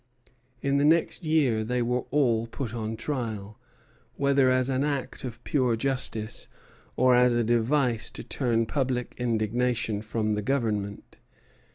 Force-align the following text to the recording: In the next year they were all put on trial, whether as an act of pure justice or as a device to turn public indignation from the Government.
In 0.63 0.77
the 0.77 0.83
next 0.83 1.25
year 1.25 1.63
they 1.63 1.83
were 1.83 2.05
all 2.09 2.47
put 2.47 2.73
on 2.73 2.97
trial, 2.97 3.59
whether 4.15 4.49
as 4.49 4.67
an 4.67 4.83
act 4.83 5.23
of 5.23 5.43
pure 5.43 5.75
justice 5.75 6.47
or 6.95 7.13
as 7.13 7.35
a 7.35 7.43
device 7.43 8.09
to 8.13 8.23
turn 8.23 8.65
public 8.65 9.13
indignation 9.19 10.01
from 10.01 10.33
the 10.33 10.41
Government. 10.41 11.19